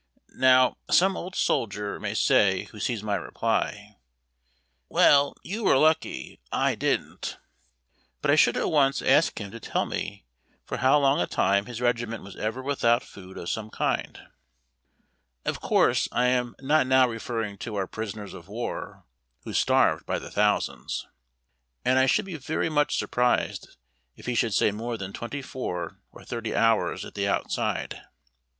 [0.37, 3.97] Now, some old soldier may say who sees my reply,"
[4.89, 6.39] Well, you were lucky.
[6.51, 7.37] I didn't."
[8.19, 10.25] But I should at once ask him to tell me
[10.65, 14.19] for how long a time his regiment was ever without food of some kind.
[15.45, 16.63] Of course, 108 ARMY RATIONS.
[16.63, 19.05] 109 I am not now referring to our prisoners of war,
[19.43, 21.05] who starved by the thousands.
[21.85, 23.77] And I should be very much surprised
[24.15, 28.01] if he should say more than twenty four or thirty hours, at the outside.